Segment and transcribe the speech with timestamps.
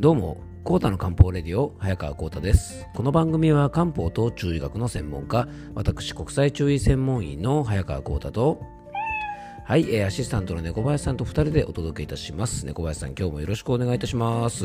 [0.00, 2.86] どうも、コータの漢方レディオ、早川コータです。
[2.94, 8.62] この番組は漢方と中医学の専門家、私、国際中医専門医の早川コータと、
[9.66, 12.64] はい、アシスタントの猫林さんと2人でお届けいたします。
[12.64, 14.64] 猫林さん、今日もよろしくお願いいたします。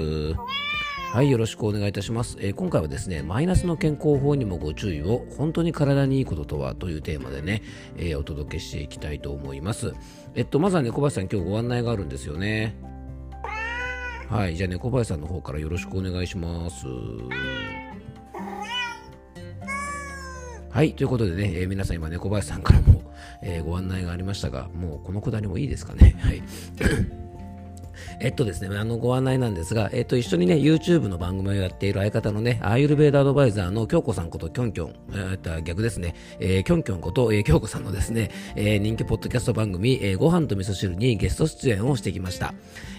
[1.12, 7.62] はい、よろしくお願いいたします、えー、今回はですね、マイナスの健康法にもご注意を、本当に体にいいこととはというテーマでね、
[7.98, 9.96] えー、お届けしていきたいと思います。
[10.34, 12.78] えっと、まずは猫林さん、今日ご案内があるんですよね。
[14.30, 16.86] はい、じゃあ猫、林さんの方からよろしくお願いします。
[20.70, 23.02] はい、ということでね、えー、皆さん今猫、林さんからも、
[23.42, 26.18] えー、ご案内がありましたが、もうこのくだりもいいですかね。
[26.20, 26.42] はい。
[28.20, 34.96] えっとですね、あのご案内なんですが、えっと、一緒にね、YouTube の番組をやっている相方のね、アーユルベーダアドバイザーの京子さんことキョンキョン、
[35.32, 42.54] えっと、逆ですね、えー、キョンキョンこと、えー、京子さんのですね、えー、人気ポッドキャスト番組、えー、ご飯と味噌汁にゲスト出演をしてきました。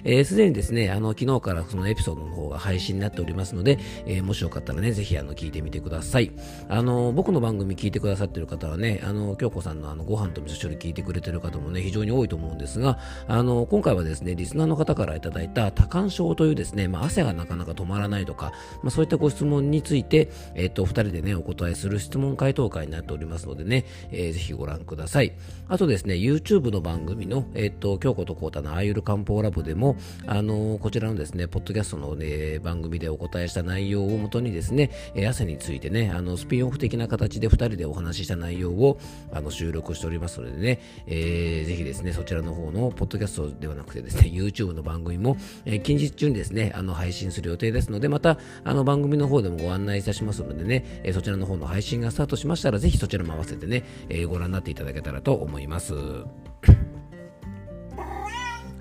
[0.04, 6.30] えー、すでにですね、あの、昨日からそのエピソードの方が配信になっておりますので、えー、もしよかったらね、ぜひあの、聞いてみてください。
[6.68, 25.34] あの、僕の番組聞いてくださってる方はね、あの、京子さんのあの、ご飯と味噌汁聞いてくれてる方もね、非常に多いと思うんですが、あの、今回はですね、リスナーの方からいただいた多汗症というですね、まあ、汗がなかなか止まらないとか、まあ、そういったご質問について、えっ、と、二人でね、お答えする質問回答会になっておりますのでね、えー、ぜひご覧ください。
[25.68, 38.98] あとですね、YouTube の番組の、えっ、と、京子とコータのあゆる漢方ラボでも、あのー、こちらのですね、ポッドキャストの、ね、番組でお答えした内容をもとにですね、え汗についてね、あの、スピンオフ的な形で二人でお話しした内容を、
[39.32, 55.94] あの、収録しておりますのでね、えー、ぜひですね、そちらの方の、ポッドキャストではなくてですね、YouTube のの番組も、え、近日中にですね、あの配信する予定ですので、またあの番組の方でもご案内いたしますのでね、えそちらの方の配信がスタートしましたら、ぜひそちらも合わせてね、えご覧になっていただけたらと思います。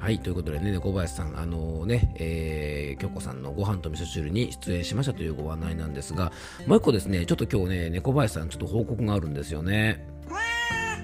[0.06, 6.32] はい、ということでね、猫林さん、あのー、ね、えー、京子さんのご飯と味噌汁に出演しましたというご案内なんですが、
[6.68, 10.06] もう一個ですね、ちょっと今日ね、猫林さん、ちょっと報告があるんですよね。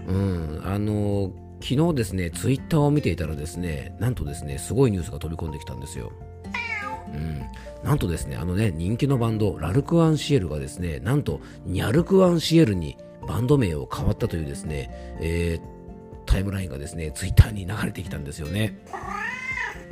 [0.08, 6.12] うん、あのー昨日ですね、ツイッターを見ていたらですね、なんとですね、すごいニュースが飛び込んできたんですよ。
[7.14, 7.42] うん、
[7.84, 14.90] なんとですね、あのね、人気のバンド、ラルク・アンシエルがですね、なんと、ニャルク・アンシエルにバンド名を変わったというですね、
[15.20, 18.80] えー、タイムラインがですね、ツイッターに流れてきたんですよね。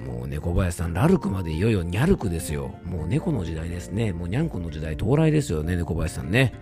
[0.06, 2.74] もう猫林さん、ラルクまでいよいよニャルクですよ。
[2.86, 4.14] もう猫の時代ですね。
[4.14, 6.54] もうニャンコの時代到来ですよね、猫林さんね。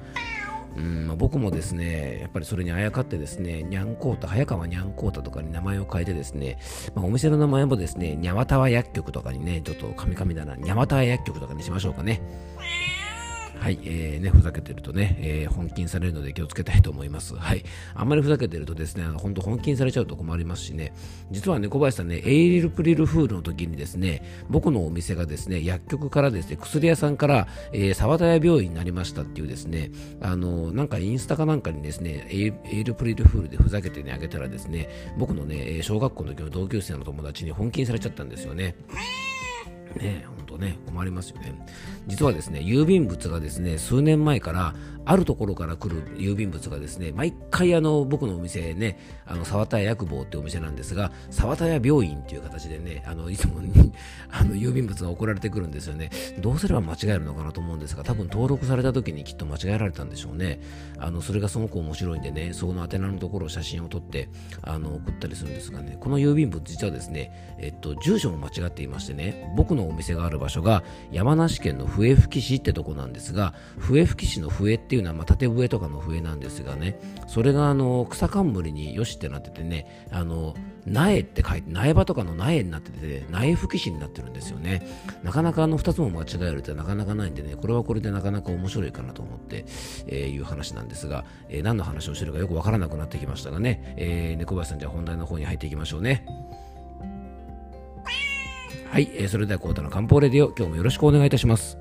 [0.78, 6.60] うんまあ、僕もですね、やっぱりそれにあやかってですね、にゃんこうた、早川にゃんこうたとかに名前を変えてですね、
[6.94, 12.22] まあ、お店の名前もですね、にゃわたわ薬局とかにね、ちょっとカミカミだな、にゃわたわ薬局とかにしましょうかね。
[13.59, 17.35] はい、えー、ね、ふざけてるとね、えー、本金されるので気をつけたいと思います。
[17.35, 17.63] はい。
[17.95, 20.94] あんまりふざけてるとですね、あの本当本金されちゃうと困りますしね、
[21.31, 29.91] 実はね、小林さんね、エイリルプリルフールの時にですね、僕のお店がですね、薬局からですね、薬屋さんから、えー、沢田屋病院になりましたっていうですね、
[30.22, 38.75] あの、なんかインスタかなんかにですね、エイリルプリルフールでふざけてね、あげたらですね、僕のね、小学校の時の同級生の友達に本金されちゃったんですよね。
[39.96, 40.25] ね、
[40.57, 41.53] ね、困りますよね。
[42.07, 44.75] 実はですね、郵便物がですね、数年前から、
[45.09, 53.62] あるところから来る郵便物がですね、毎回あの、僕のお店ね、あの、沢田屋薬房ってお店なんですが、沢田屋病院っていう形でね、あの、いつも
[54.29, 56.09] あの、郵便物が送られてくるんですよね。
[56.41, 60.59] どうすれば間違えるのかなと思うんですが、多分登録された時にきっと間違えられたんでしょうね。
[60.97, 64.28] あの、それがすごく面白いんでね、その宛名のところを写真を撮って、
[64.62, 84.88] あの、送ったりするんですがね、この郵便物実はですね、えっと、住所も間違っていましてね、僕のお店がある場所場所が山梨県の笛吹市ってとこなんですが、笛吹市の笛っていうのは、まあ、縦笛とかの笛なんですがね、それがあの草冠によしってなっててね、あの苗って書いて、苗場とかの苗になってて、苗吹市になってるんですよね。
[85.24, 89.66] なかなかあの2つも間違えるってなかなかないんでね、これはこれでなかなか面白いかなと思って、
[90.08, 96.25] えー、いう話なんですが、えー、何の話をしてるかよくわからなくなってきましたがね、えー、猫林さんじゃあ本題の方に入っていきましょうね。
[98.89, 101.78] はい、えー、それではコータの漢方レディオ、今日もよろしくお願いいたします。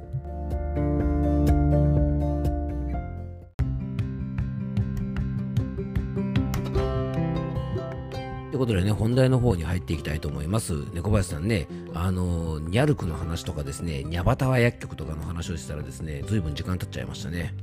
[8.50, 10.72] ということでね、本題の方に入っていきたいと思います。
[10.94, 17.54] 猫林さんね、あのニャルクの話とかですね、ニャバタワ薬局とかの話をしたらですね、ずいぶん時間経っちゃいましたね。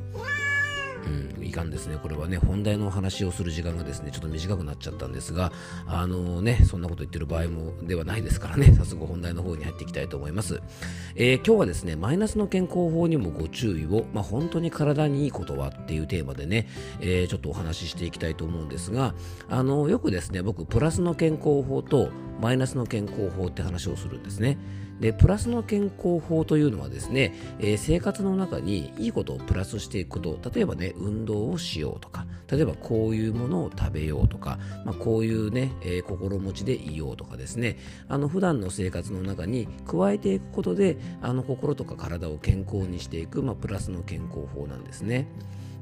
[1.05, 1.97] うん、いかんですね。
[2.01, 5.51] これはね、本題のお話をする時間がですね、ちょっと短くなっちゃったんですが、
[5.85, 10.61] あのね、そんなこと言ってる場合もではないですからね、早速本題の方に入っていきたいと思います。
[11.15, 16.67] えー、今日はですね、マイナスの健康法にもご注意を、まあ、本当に体にいいことはっていうテーマでね、
[17.01, 19.13] えー、ちょっとお話ししていきたいと思うんですが、
[19.49, 22.09] あの、よくですね、僕、プラスの健康法と
[22.41, 24.57] マイナスの健康法って話をするんですね。
[24.99, 30.51] でプラスの健康法というのはですね、えー、生活の中にいいことをプラスしていくこと。
[30.53, 32.25] 例えばね運動をしようとか。
[32.47, 37.77] 例えばこういうものを食べようとか、まあ、こういうね、えー、心持ちでいようとかですね。
[38.07, 45.27] あの普段の生活の中に加えていくことであの心とか体を健康にしていく、まあ、プラスの健康法なんですね。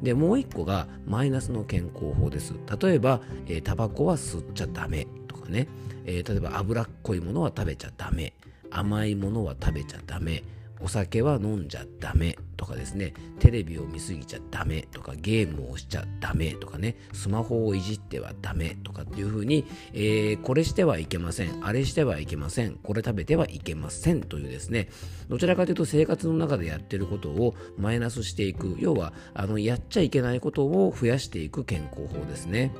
[0.01, 2.53] でもう一個がマイナスの健康法です。
[2.81, 5.67] 例えば、えー、タバコは吸っちゃダメとかね、
[6.05, 8.33] えー、例えば脂っこいものは食べちゃダメ
[8.71, 10.44] 甘いものは食べちゃダメ。
[10.83, 12.35] お酒は飲んじゃダメ。
[12.57, 13.13] とかですね。
[13.39, 14.81] テレビを見すぎちゃダメ。
[14.91, 16.53] とかゲームをしちゃダメ。
[16.53, 16.95] とかね。
[17.13, 18.77] スマホをいじってはダメ。
[18.83, 21.65] とかっていう風に、えー、これしてはいけません。
[21.65, 22.75] あれしてはいけません。
[22.81, 24.21] これ食べてはいけません。
[24.21, 24.89] というですね。
[25.29, 28.75] どちらかというと生活の中でやってることをマイナスしていく。
[28.79, 32.71] 要はあのやっちゃいけないことを増やしていく健康法ですね。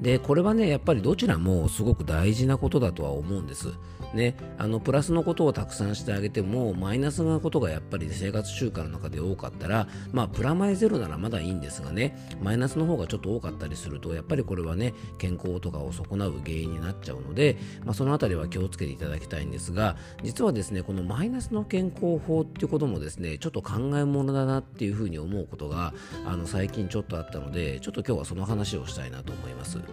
[0.00, 3.72] でこれはねやっぱりどちらもすごく大事なことだとは思うんです
[4.14, 25.92] ねあのプラスのことをたくさんしてあげてもマイナスなことがやっぱり生活習慣の中で多かったらまあプラマイゼロならまだいいんですがねマイナスの方がちょっと多かったりするとやっぱりこれはね健康とかを損なう原因になっちゃうので、まあ、そのあたりは気をつけていただきたいんですが実はですねこのマイナスの健康法っていうこともですねちょっと考えものだなっていうふうに思うことが
[26.24, 29.87] あの最近ちょっとあったのでちょっと今日はその話をしたいなと思います。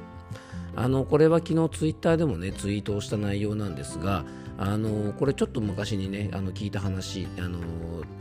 [0.75, 4.25] あのこれは昨日ツイッターでもねツイートをした内容なんですが
[4.57, 7.60] あのこれちょっと昔にねあの聞いた話あの、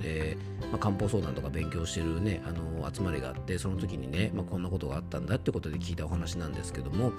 [0.02, 7.12] えー、まあ、漢方相談とか勉強してるねあの集まりがあってその時にね、まあ、こんなことがあったんだってことで聞いたお話なんですけども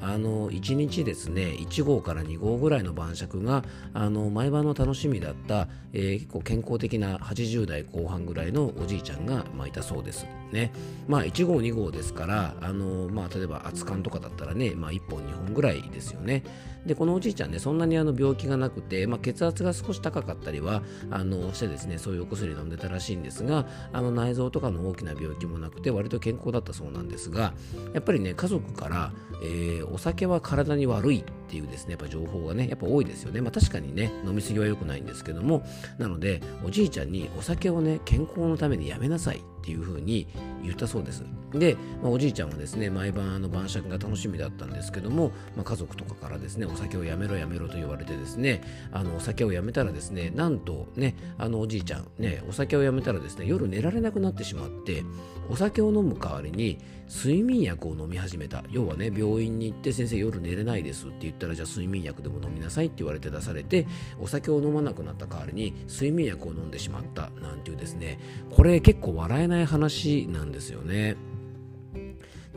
[0.00, 10.26] あの1日ですね1号から2号ぐらいの晩酌があの毎晩の楽しみだった、えー、結構健康的な80代後半ぐらいのおじいちゃんが、まあ、いたそうです。
[10.52, 10.70] ね。
[11.08, 16.44] まあ1号2号ですからあの、まあ、例えば熱燗とかだったらね、まあ、1本2本ぐらいですよね。
[16.86, 27.54] でこのおじいちゃんねそんなにあの病気がなくて、まあ、血圧が少し高かったりはあのしてですねそういうお薬飲んでたらしいんですがあの内臓とかの大きな病気もなくて割と健康だったそうなんですが
[27.94, 29.12] やっぱりね家族から、
[29.42, 35.64] えー、お酒は体に悪いっていうですねやっぱ情報がねやっぱ多いですよね、まあ、確かにね飲み過ぎは良くないんですけども
[35.98, 40.26] なのでおじいちゃんにお酒をね健康のためにやめなさいっていうふうに
[40.64, 41.24] 言ったそうです。
[41.54, 55.04] で、まあ、おじいちゃんはですね、毎晩あの晩酌が楽しみだったんですけども、まあ、家族とかからですね、お酒をやめろやめろと言われてですね、あのお酒をやめたらですね、なんとね、あのおじいちゃん、ね、お酒をやめたらですね、夜寝られなくなってしまって、
[55.48, 58.64] お酒を飲む代わりに睡眠薬を飲み始めた。
[58.70, 63.86] 要はね、病院に行って先生夜寝れないですって言ったら、じゃあ睡眠薬でも飲みなさいって言われて出されて、
[64.18, 68.18] お酒を飲まなくなった代わりに睡眠薬を飲んでしまったなんていうですね、
[68.50, 71.16] これ結構笑えないない話なんですよね。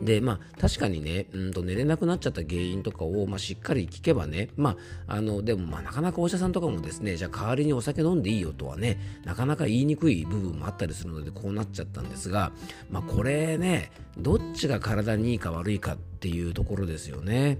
[0.00, 4.76] で、まあ、確かにね、うんと寝れなくなっちゃった原因とかを、まあ、しっかり聞けばね、ま
[5.06, 12.52] あ、あの、でも、まあ、なかなかお医者さんとかもですね、じゃあ代わりにお酒飲んでいいよとはね、なかなか言いにくい部分もあったりするので、こうなっちゃったんですが、
[12.90, 17.58] まあ、これね、どっちが体にいいか悪いかっていうところですよね。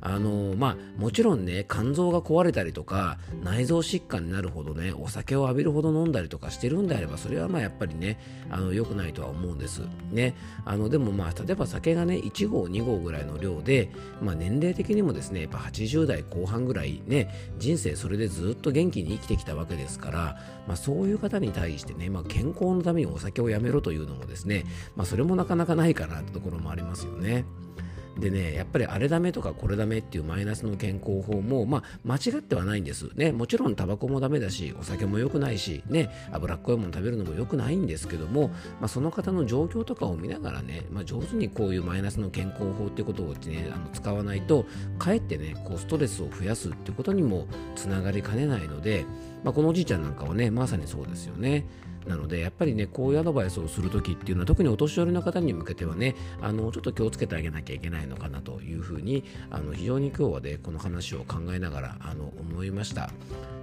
[0.00, 8.18] あのまあもちろんね肝臓が壊れたりとか内臓疾患になるほどねお酒を浴びるほど飲んだりとかしてるんであればそれはまあやっぱりね
[8.50, 10.34] あの良くないとは思うんですね
[10.64, 13.90] あのでもまあ例えば酒がね1合2合ぐらいの量で
[14.22, 24.64] まあ年齢的にもですねやっぱ80代後半ぐらいね人生それでずっと元気に生きてきたわけですからまあそういう方に対してねまあ健康のためにお酒をやめろというのもですね
[24.96, 27.44] まあそれもなかなかないかなってところもありますよね。
[28.18, 33.10] でね、やっぱりあれダメとかこれダメっていうマイナスの健康法も、まあ、間違ってはないんです。
[33.14, 38.48] ね、もちろんタバコもダメだし、お酒も良くないし、ね、脂っこいもの食べるのも良くないんですけども、
[38.80, 44.66] まあ、その方の状況とかを見ながらね、まあ、上手にこういうマイナスの健康法っていうことを、ね、あの使わないと、
[44.98, 47.46] かえってね、こうストレスを増やすっていうことにも
[47.76, 49.06] つながりかねないので、
[49.44, 51.66] まあ、このおじいちゃんなんかはね、まさにそうですよね。
[52.08, 63.10] なのでやっぱりねこういうアドバイスをするときっていうのは特にお年寄りの方に向けてはねあのちょっと気をつけてあげなきゃいけないのかなというふうにあの非常に今日はねこの話を考えながらあの思いました。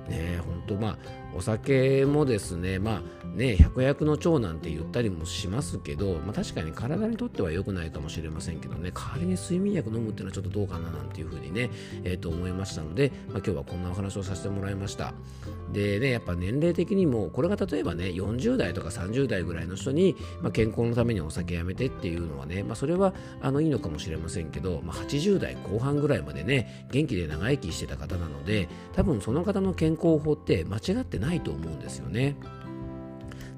[0.10, 0.98] ね本当まあ
[1.36, 11.70] お酒もですねまあね百薬の長なんて言ったりもしますけど、まあ、確かに体にとっては良くないかもしれませんけどね代わりに睡眠薬飲むっていうのはちょっとどうかななんていうふうにね、
[12.04, 15.14] えー、と思いましたので、まあ、今日はこんなお話をさせてもらいました。
[15.74, 32.36] でねやっぱ年齢的にもこれが例えばね40代とか30代ぐらいの人に、まあ、健康のためにお酒やめてっていうのはね、まあ、それはあのいいのかもしれませんけど、まあ、80代後半ぐらいまでね元気で長生きしてた方なので多分その方の健康法って間違ってないと思うんですよね。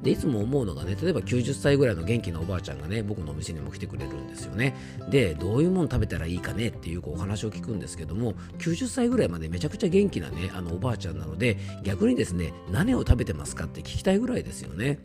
[0.03, 4.75] でいつも思うのがね例えば90歳ぐらいの元気なおばあちゃんがね僕のお店にも来てくれるんですよね
[5.09, 14.99] でどういうもの食べたらいいかねっていうこうお話を聞くんですけども90歳ぐらいまでめちゃくちゃ元気なねあのおばあちゃんなので逆にですね何を食べてますかって聞きたいぐらいですよね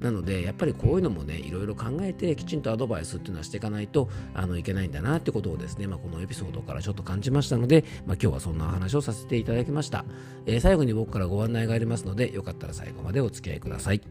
[0.00, 10.04] なのでやっぱりこういうのもねいろいろ考えてきちんとアドバイスっていうのはしていかないとあのいけないんだなってことをですね、まあ、このエピソードからちょっと感じましたので、まあ、今日はそんなお話をさせていただきました、
[10.44, 14.02] えー、最後に僕からご案内がありますのでよかったら最後までお付き合いください。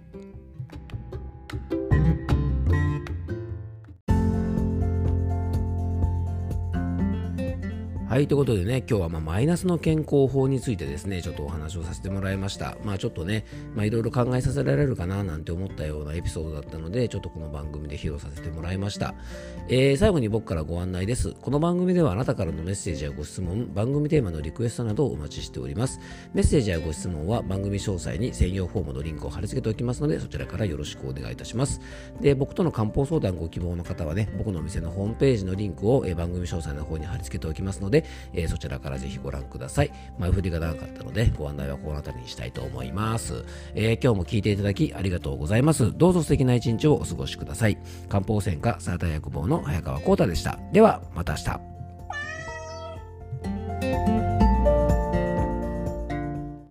[8.16, 12.78] はい、ということでね、今日はまマイナスの健康法についてですね、ちょっとお話をさせてもらいました。
[12.82, 13.44] まあちょっとね、
[13.76, 19.16] まあいろいろ考えさせられるかななんて思ったようなエピソードだったので、ちょっとこの番組で披露させてもらいました。
[19.68, 21.34] えー、最後に僕からご案内です。
[21.34, 26.00] この番組ではあなたからのメッセージやご質問、番組テーマのリクエストなどをお待ちしております。
[26.34, 31.82] メッセージやご質問は番組詳細に専用フォームのリンクを貼り付けておきますので、そちらからよろしくお願いいたします。
[32.22, 39.92] で、僕との漢方相談ご希望の方はね、僕のお店のホームページのリンクを、え、番組詳細の方に貼り付けておきますのでえー、そちらからぜひご覧ください。
[40.18, 43.46] 前振りが長かったので、ご案内はこの辺りにしたいと思います。
[43.74, 45.92] えー、今日も聞いていただきありがとうございます。
[45.98, 47.78] どうぞ素敵な一日をお過ごしください。
[48.10, 50.60] 漢方専科サーター薬房の早川幸太でした。
[50.72, 51.75] では、また明日。